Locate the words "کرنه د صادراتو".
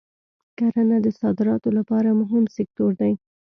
0.57-1.69